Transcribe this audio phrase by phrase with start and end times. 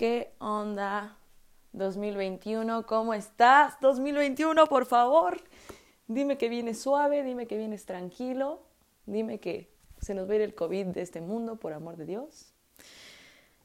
[0.00, 1.18] ¿Qué onda
[1.72, 2.86] 2021?
[2.86, 5.42] ¿Cómo estás 2021, por favor?
[6.06, 8.62] Dime que vienes suave, dime que vienes tranquilo,
[9.04, 12.06] dime que se nos va a ir el COVID de este mundo, por amor de
[12.06, 12.54] Dios.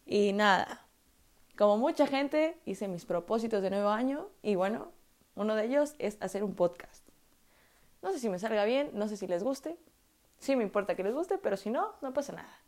[0.06, 0.86] Y nada,
[1.58, 4.92] como mucha gente, hice mis propósitos de nuevo año y bueno,
[5.36, 7.08] uno de ellos es hacer un podcast.
[8.02, 9.78] No sé si me salga bien, no sé si les guste.
[10.40, 12.65] Sí me importa que les guste, pero si no, no pasa nada.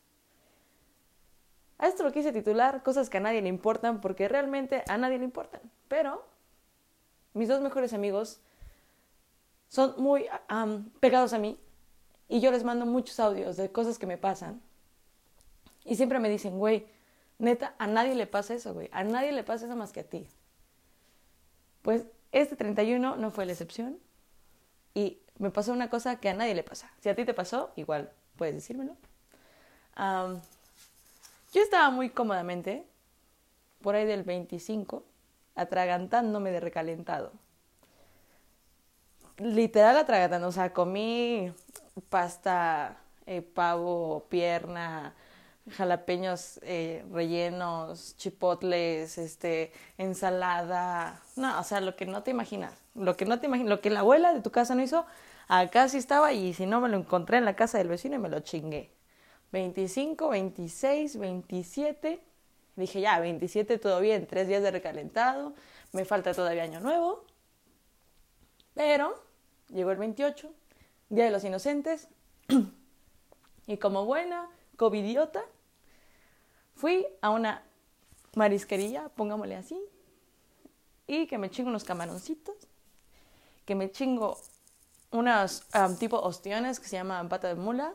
[1.79, 5.19] A esto lo quise titular cosas que a nadie le importan porque realmente a nadie
[5.19, 5.61] le importan.
[5.87, 6.25] Pero
[7.33, 8.41] mis dos mejores amigos
[9.67, 10.25] son muy
[10.99, 11.59] pegados a mí
[12.27, 14.61] y yo les mando muchos audios de cosas que me pasan.
[15.85, 16.87] Y siempre me dicen, güey,
[17.37, 18.89] neta, a nadie le pasa eso, güey.
[18.91, 20.27] A nadie le pasa eso más que a ti.
[21.81, 23.99] Pues este 31 no fue la excepción.
[24.93, 26.91] Y me pasó una cosa que a nadie le pasa.
[26.99, 28.97] Si a ti te pasó, igual puedes decírmelo.
[31.57, 32.85] Yo estaba muy cómodamente,
[33.81, 35.03] por ahí del 25,
[35.55, 37.31] atragantándome de recalentado.
[39.39, 41.51] Literal atragantando, o sea, comí
[42.09, 45.15] pasta, eh, pavo, pierna,
[45.71, 53.17] jalapeños eh, rellenos, chipotles, este, ensalada, no, o sea, lo que no te imaginas, lo
[53.17, 55.07] que no te imaginas, lo que la abuela de tu casa no hizo,
[55.47, 58.19] acá sí estaba y si no me lo encontré en la casa del vecino y
[58.19, 58.96] me lo chingué.
[59.51, 62.19] 25, 26, 27.
[62.75, 65.53] Dije, ya, 27 todo bien, tres días de recalentado,
[65.93, 67.25] me falta todavía año nuevo.
[68.73, 69.15] Pero
[69.69, 70.51] llegó el 28,
[71.09, 72.07] Día de los Inocentes,
[73.67, 75.43] y como buena covidiota,
[76.75, 77.63] fui a una
[78.35, 79.81] marisquería, pongámosle así,
[81.07, 82.55] y que me chingo unos camaroncitos,
[83.65, 84.37] que me chingo
[85.11, 85.63] unos
[85.99, 87.93] tipo ostiones que se llaman pata de mula,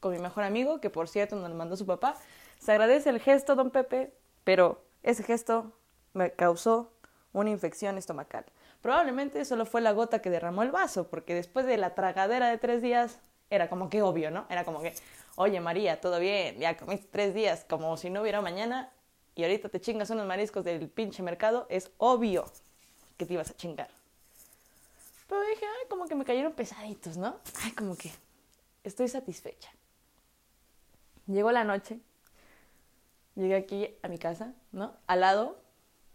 [0.00, 2.16] con mi mejor amigo, que por cierto nos lo mandó su papá.
[2.58, 4.12] Se agradece el gesto, don Pepe,
[4.44, 5.72] pero ese gesto
[6.12, 6.92] me causó
[7.32, 8.44] una infección estomacal.
[8.80, 12.58] Probablemente solo fue la gota que derramó el vaso, porque después de la tragadera de
[12.58, 13.18] tres días
[13.50, 14.46] era como que obvio, ¿no?
[14.50, 14.94] Era como que,
[15.36, 18.92] oye María, todo bien, ya comiste tres días, como si no hubiera mañana,
[19.34, 22.44] y ahorita te chingas unos mariscos del pinche mercado, es obvio
[23.16, 23.88] que te ibas a chingar.
[25.28, 27.36] Pero dije, ay, como que me cayeron pesaditos, ¿no?
[27.62, 28.10] Ay, como que
[28.84, 29.70] estoy satisfecha.
[31.28, 32.00] Llegó la noche,
[33.34, 34.94] llegué aquí a mi casa, ¿no?
[35.06, 35.60] Al lado,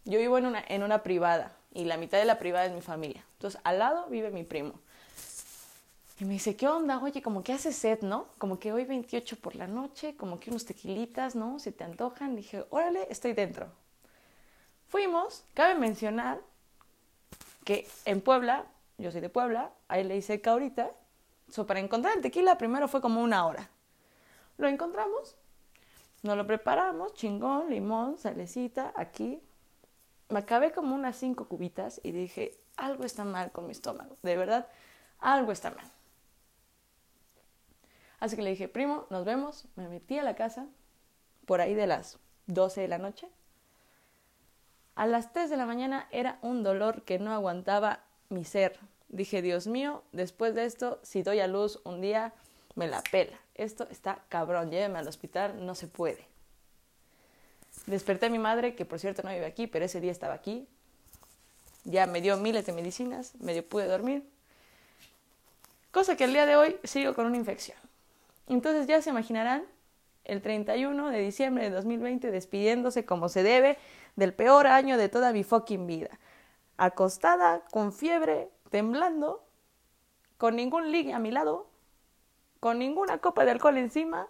[0.06, 0.48] yo vivo en
[0.84, 3.24] una, privada y la mitad de la privada es mi familia.
[3.34, 4.74] Entonces, al lado vive mi primo.
[6.20, 7.00] Y me dice, ¿qué onda?
[7.00, 8.26] Oye, como que hace sed, ¿no?
[8.40, 11.60] Como que hoy 28 por la noche, como que unos tequilitas, ¿no?
[11.60, 12.36] Se te antojan.
[12.36, 13.68] Dije, órale, estoy dentro.
[14.88, 16.40] Fuimos, cabe mencionar
[17.66, 18.66] que en Puebla,
[18.98, 20.92] yo soy de Puebla, ahí le hice caurita.
[21.50, 23.70] So, para encontrar el tequila primero fue como una hora.
[24.58, 25.36] Lo encontramos,
[26.22, 29.42] nos lo preparamos, chingón, limón, salecita, aquí.
[30.30, 34.38] Me acabé como unas cinco cubitas y dije, algo está mal con mi estómago, de
[34.38, 34.68] verdad,
[35.20, 35.86] algo está mal.
[38.24, 39.66] Así que le dije, primo, nos vemos.
[39.76, 40.68] Me metí a la casa,
[41.46, 43.28] por ahí de las 12 de la noche.
[44.96, 48.00] A las 3 de la mañana era un dolor que no aguantaba
[48.30, 48.80] mi ser.
[49.10, 52.34] Dije, Dios mío, después de esto, si doy a luz un día,
[52.76, 53.38] me la pela.
[53.56, 56.26] Esto está cabrón, lléveme al hospital, no se puede.
[57.86, 60.68] Desperté a mi madre, que por cierto no vive aquí, pero ese día estaba aquí.
[61.84, 64.24] Ya me dio miles de medicinas, medio pude dormir.
[65.92, 67.78] Cosa que el día de hoy sigo con una infección.
[68.48, 69.66] Entonces ya se imaginarán
[70.24, 73.78] el 31 de diciembre de 2020 despidiéndose como se debe
[74.16, 76.20] del peor año de toda mi fucking vida.
[76.78, 79.46] Acostada, con fiebre, temblando,
[80.38, 81.68] con ningún ligue a mi lado,
[82.64, 84.26] con ninguna copa de alcohol encima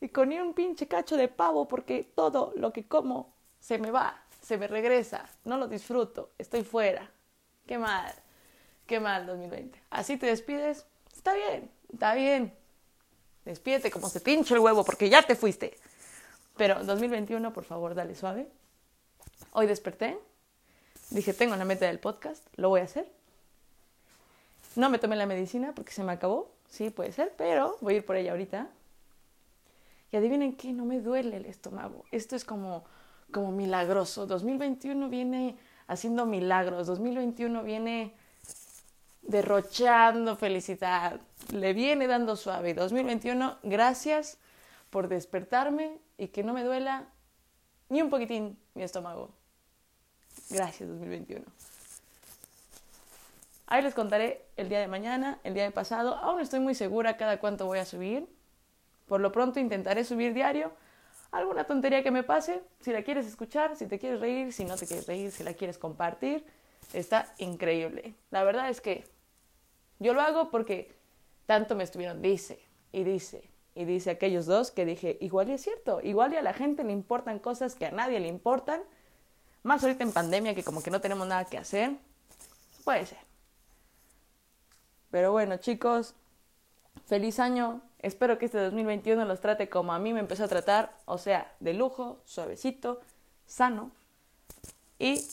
[0.00, 3.90] y con ni un pinche cacho de pavo porque todo lo que como se me
[3.90, 7.10] va, se me regresa, no lo disfruto, estoy fuera.
[7.66, 8.14] Qué mal,
[8.86, 9.82] qué mal 2020.
[9.90, 12.54] Así te despides, está bien, está bien.
[13.44, 15.76] Despídete como se pinche el huevo porque ya te fuiste.
[16.56, 18.48] Pero 2021, por favor, dale suave.
[19.52, 20.18] Hoy desperté,
[21.10, 23.12] dije, tengo la meta del podcast, lo voy a hacer.
[24.74, 27.96] No me tomé la medicina porque se me acabó, Sí, puede ser, pero voy a
[27.98, 28.68] ir por ella ahorita.
[30.10, 32.04] Y adivinen qué, no me duele el estómago.
[32.12, 32.84] Esto es como,
[33.30, 34.26] como milagroso.
[34.26, 35.56] 2021 viene
[35.86, 36.86] haciendo milagros.
[36.86, 38.14] 2021 viene
[39.22, 41.20] derrochando felicidad.
[41.52, 42.74] Le viene dando suave.
[42.74, 44.38] 2021, gracias
[44.90, 47.08] por despertarme y que no me duela
[47.88, 49.30] ni un poquitín mi estómago.
[50.50, 51.44] Gracias 2021.
[53.70, 56.14] Ahí les contaré el día de mañana, el día de pasado.
[56.14, 58.26] Aún estoy muy segura cada cuánto voy a subir.
[59.06, 60.72] Por lo pronto intentaré subir diario,
[61.30, 64.76] alguna tontería que me pase, si la quieres escuchar, si te quieres reír, si no
[64.76, 66.46] te quieres reír, si la quieres compartir,
[66.94, 68.14] está increíble.
[68.30, 69.06] La verdad es que
[69.98, 70.94] yo lo hago porque
[71.44, 72.58] tanto me estuvieron, dice
[72.90, 76.42] y dice y dice aquellos dos que dije, igual y es cierto, igual y a
[76.42, 78.80] la gente le importan cosas que a nadie le importan,
[79.62, 81.92] más ahorita en pandemia que como que no tenemos nada que hacer,
[82.84, 83.27] puede ser.
[85.10, 86.14] Pero bueno chicos,
[87.06, 90.96] feliz año, espero que este 2021 los trate como a mí me empezó a tratar,
[91.06, 93.00] o sea, de lujo, suavecito,
[93.46, 93.90] sano.
[94.98, 95.24] Y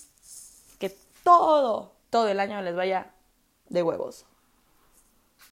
[0.80, 3.12] que todo, todo el año les vaya
[3.69, 4.25] de huevos.